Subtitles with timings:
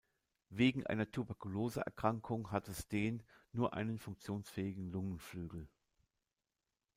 [0.49, 5.67] Wegen einer Tuberkulose-Erkrankung hatte Steen nur einen funktionsfähigen Lungenflügel.